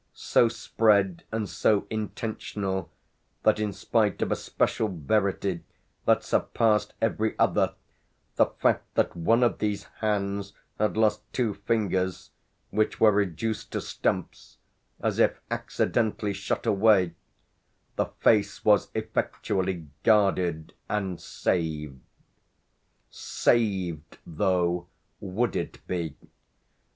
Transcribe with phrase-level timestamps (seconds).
[0.15, 2.89] so spread and so intentional
[3.43, 5.61] that, in spite of a special verity
[6.05, 7.75] that surpassed every other,
[8.35, 12.31] the fact that one of these hands had lost two fingers,
[12.71, 14.57] which were reduced to stumps,
[15.01, 17.13] as if accidentally shot away,
[17.95, 21.99] the face was effectually guarded and saved.
[23.11, 24.87] "Saved," though,
[25.19, 26.15] would it be?